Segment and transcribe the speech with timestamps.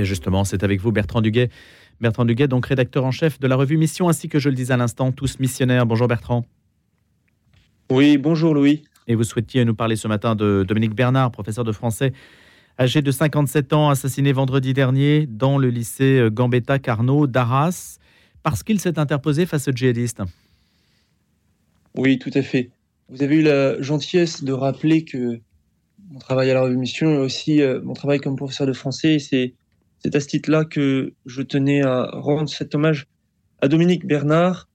[0.00, 1.50] Et justement, c'est avec vous Bertrand Duguet.
[2.00, 4.72] Bertrand Duguet, donc rédacteur en chef de la revue Mission, ainsi que je le disais
[4.72, 5.84] à l'instant, tous missionnaires.
[5.84, 6.46] Bonjour Bertrand.
[7.90, 8.82] Oui, bonjour Louis.
[9.08, 12.14] Et vous souhaitiez nous parler ce matin de Dominique Bernard, professeur de français,
[12.78, 17.98] âgé de 57 ans, assassiné vendredi dernier dans le lycée Gambetta Carnot d'Arras,
[18.42, 20.22] parce qu'il s'est interposé face aux djihadistes.
[21.94, 22.70] Oui, tout à fait.
[23.10, 25.40] Vous avez eu la gentillesse de rappeler que
[26.10, 29.18] mon travail à la revue Mission et aussi euh, mon travail comme professeur de français,
[29.18, 29.52] c'est
[30.00, 33.06] c'est à ce titre-là que je tenais à rendre cet hommage
[33.60, 34.68] à Dominique Bernard,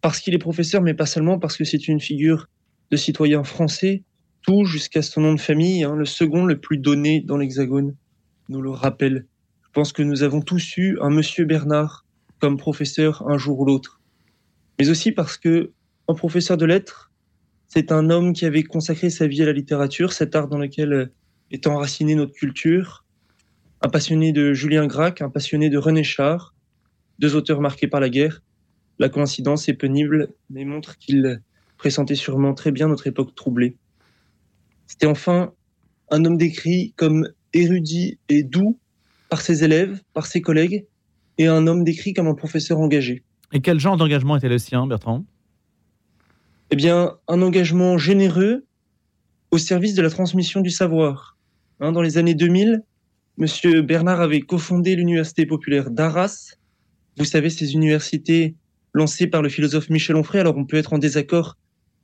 [0.00, 2.48] parce qu'il est professeur, mais pas seulement, parce que c'est une figure
[2.90, 4.02] de citoyen français,
[4.42, 7.94] tout jusqu'à son nom de famille, hein, le second le plus donné dans l'Hexagone,
[8.48, 9.26] nous le rappelle.
[9.62, 12.04] Je pense que nous avons tous eu un monsieur Bernard
[12.40, 14.00] comme professeur un jour ou l'autre.
[14.78, 15.72] Mais aussi parce que,
[16.06, 17.12] en professeur de lettres,
[17.66, 21.10] c'est un homme qui avait consacré sa vie à la littérature, cet art dans lequel
[21.50, 23.04] est enracinée notre culture,
[23.80, 26.54] un passionné de Julien Gracq, un passionné de René Char,
[27.18, 28.42] deux auteurs marqués par la guerre.
[28.98, 31.40] La coïncidence est pénible, mais montre qu'il
[31.76, 33.76] pressentait sûrement très bien notre époque troublée.
[34.86, 35.52] C'était enfin
[36.10, 38.78] un homme décrit comme érudit et doux
[39.28, 40.86] par ses élèves, par ses collègues,
[41.36, 43.22] et un homme décrit comme un professeur engagé.
[43.52, 45.24] Et quel genre d'engagement était le sien, Bertrand?
[46.70, 48.64] Eh bien, un engagement généreux
[49.50, 51.36] au service de la transmission du savoir.
[51.80, 52.82] Hein, dans les années 2000,
[53.40, 56.56] Monsieur Bernard avait cofondé l'Université populaire d'Arras.
[57.16, 58.56] Vous savez, ces universités
[58.94, 60.40] lancées par le philosophe Michel Onfray.
[60.40, 61.56] Alors, on peut être en désaccord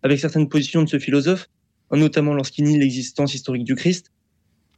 [0.05, 1.49] avec certaines positions de ce philosophe,
[1.91, 4.13] notamment lorsqu'il nie l'existence historique du Christ.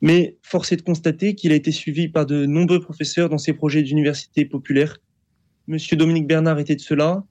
[0.00, 3.52] Mais force est de constater qu'il a été suivi par de nombreux professeurs dans ses
[3.52, 4.96] projets d'université populaire.
[5.66, 7.22] Monsieur Dominique Bernard était de cela.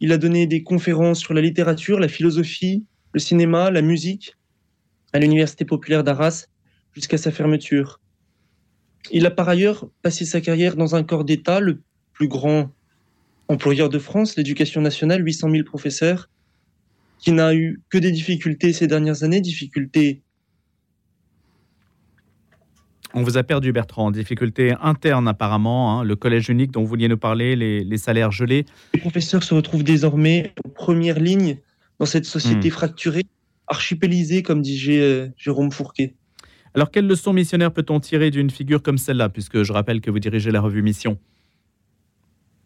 [0.00, 4.36] Il a donné des conférences sur la littérature, la philosophie, le cinéma, la musique
[5.14, 6.44] à l'Université populaire d'Arras
[6.92, 8.00] jusqu'à sa fermeture.
[9.10, 12.70] Il a par ailleurs passé sa carrière dans un corps d'État, le plus grand
[13.48, 16.28] employeur de France, l'éducation nationale, 800 000 professeurs,
[17.18, 20.22] qui n'a eu que des difficultés ces dernières années, difficultés.
[23.14, 24.10] On vous a perdu, Bertrand.
[24.10, 26.00] Difficultés internes, apparemment.
[26.00, 26.04] Hein.
[26.04, 28.66] le collège unique dont vous vouliez nous parler, les, salaires gelés.
[28.94, 31.58] Les professeurs se retrouvent désormais en première ligne
[31.98, 32.72] dans cette société hmm.
[32.72, 33.24] fracturée,
[33.68, 36.14] archipélisée, comme dit euh, Jérôme Fourquet.
[36.76, 40.18] Alors, quelle leçon missionnaire peut-on tirer d'une figure comme celle-là, puisque je rappelle que vous
[40.18, 41.18] dirigez la revue Mission?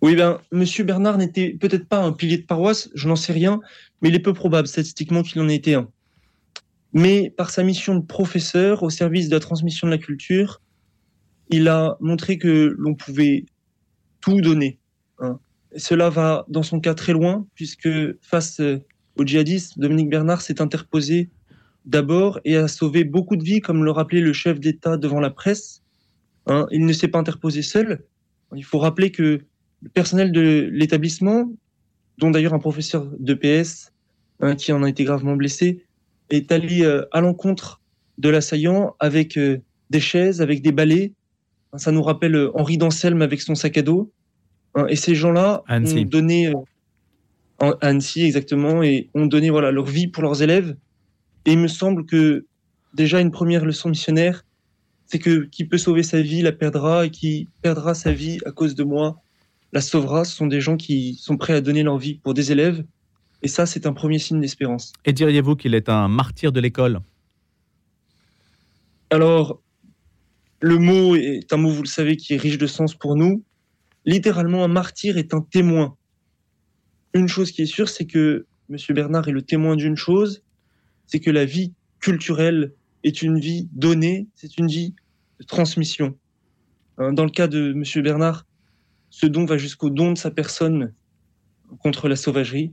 [0.03, 3.60] Oui, ben, Monsieur Bernard n'était peut-être pas un pilier de paroisse, je n'en sais rien,
[4.03, 5.88] mais il est peu probable statistiquement qu'il en ait été un.
[6.93, 10.60] Mais par sa mission de professeur au service de la transmission de la culture,
[11.49, 13.44] il a montré que l'on pouvait
[14.20, 14.81] tout donner.
[15.20, 15.38] Hein.
[15.76, 17.88] cela va, dans son cas, très loin, puisque
[18.22, 18.60] face
[19.16, 21.31] aux djihadistes, Dominique Bernard s'est interposé
[21.84, 25.30] d'abord et a sauvé beaucoup de vies, comme le rappelait le chef d'État devant la
[25.30, 25.82] presse.
[26.46, 28.04] Hein, il ne s'est pas interposé seul.
[28.54, 29.41] Il faut rappeler que
[29.82, 31.50] le personnel de l'établissement,
[32.19, 33.92] dont d'ailleurs un professeur d'EPS
[34.40, 35.84] hein, qui en a été gravement blessé,
[36.30, 37.80] est allé euh, à l'encontre
[38.19, 39.58] de l'assaillant avec euh,
[39.90, 41.12] des chaises, avec des balais.
[41.72, 44.12] Hein, ça nous rappelle euh, Henri d'Anselme avec son sac à dos.
[44.88, 46.52] et ces gens-là ont donné
[47.80, 50.76] Annecy exactement et ont donné voilà leur vie pour leurs élèves
[51.44, 52.46] et il me semble que
[52.94, 54.44] déjà une première leçon missionnaire,
[55.06, 58.52] c'est que qui peut sauver sa vie la perdra et qui perdra sa vie à
[58.52, 59.20] cause de moi
[59.72, 60.24] la sauvera.
[60.24, 62.84] Ce sont des gens qui sont prêts à donner leur vie pour des élèves.
[63.42, 64.92] Et ça, c'est un premier signe d'espérance.
[65.04, 67.00] Et diriez-vous qu'il est un martyr de l'école?
[69.08, 69.60] Alors,
[70.60, 73.42] le mot est un mot, vous le savez, qui est riche de sens pour nous.
[74.04, 75.96] Littéralement, un martyr est un témoin.
[77.14, 78.76] Une chose qui est sûre, c'est que M.
[78.90, 80.42] Bernard est le témoin d'une chose,
[81.10, 82.72] c'est que la vie culturelle
[83.03, 84.94] est une vie donnée, c'est une vie
[85.41, 86.16] de transmission.
[86.98, 88.03] Hein, dans le cas de M.
[88.04, 88.47] Bernard,
[89.10, 90.94] ce don va jusqu'au don de sa personne
[91.81, 92.72] contre la sauvagerie.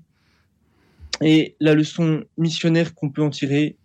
[1.22, 3.76] Et la leçon missionnaire qu'on peut en tirer,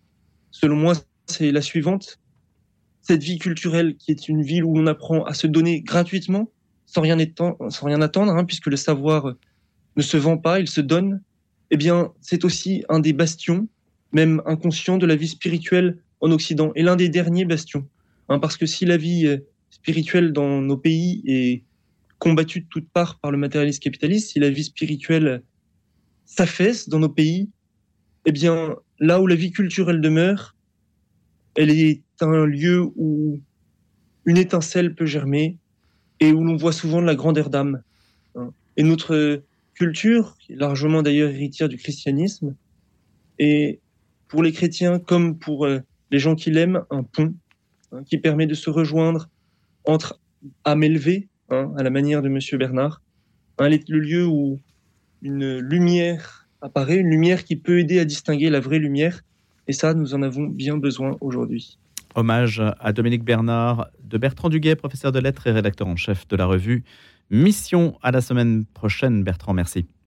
[0.51, 0.93] selon moi,
[1.25, 2.19] c'est la suivante.
[3.01, 6.51] Cette vie culturelle qui est une ville où on apprend à se donner gratuitement,
[6.85, 7.17] sans rien,
[7.69, 9.33] sans rien attendre, hein, puisque le savoir
[9.95, 11.23] ne se vend pas, il se donne,
[11.71, 13.67] eh bien, c'est aussi un des bastions
[14.13, 17.87] même inconscient de la vie spirituelle en Occident, et l'un des derniers bastions.
[18.29, 19.37] Hein, parce que si la vie euh,
[19.69, 21.63] spirituelle dans nos pays est
[22.19, 25.43] combattue de toutes parts par le matérialisme capitaliste, si la vie spirituelle
[26.25, 27.49] s'affaisse dans nos pays,
[28.25, 30.55] eh bien, là où la vie culturelle demeure,
[31.55, 33.41] elle est un lieu où
[34.25, 35.57] une étincelle peut germer
[36.19, 37.81] et où l'on voit souvent de la grandeur d'âme.
[38.35, 38.51] Hein.
[38.77, 39.43] Et notre
[39.73, 42.55] culture, est largement d'ailleurs héritière du christianisme,
[43.39, 43.79] est
[44.33, 47.35] pour les chrétiens comme pour euh, les gens qui l'aiment, un pont
[47.91, 49.29] hein, qui permet de se rejoindre
[49.85, 50.19] entre
[50.63, 53.03] à m'élever, hein, à la manière de Monsieur Bernard.
[53.59, 54.59] Hein, le lieu où
[55.21, 59.21] une lumière apparaît, une lumière qui peut aider à distinguer la vraie lumière.
[59.67, 61.77] Et ça, nous en avons bien besoin aujourd'hui.
[62.15, 66.35] Hommage à Dominique Bernard de Bertrand Duguet, professeur de lettres et rédacteur en chef de
[66.35, 66.83] la revue
[67.29, 67.99] Mission.
[68.01, 69.53] À la semaine prochaine, Bertrand.
[69.53, 69.85] Merci.